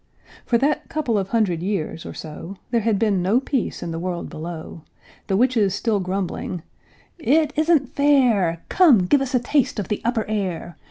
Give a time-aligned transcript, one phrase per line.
[0.47, 3.99] For that "couple of hundred years, or so," There had been no peace in the
[3.99, 4.81] world below;
[5.27, 6.63] The witches still grumbling,
[7.19, 10.75] "It isn't fair; Come, give us a taste of the upper air!